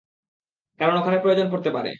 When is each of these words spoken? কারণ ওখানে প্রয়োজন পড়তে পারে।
কারণ 0.79 0.95
ওখানে 0.97 1.17
প্রয়োজন 1.19 1.47
পড়তে 1.51 1.69
পারে। 1.71 1.89